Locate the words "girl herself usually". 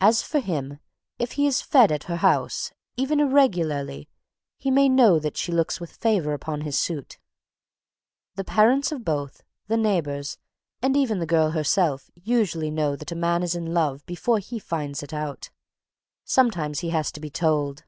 11.26-12.70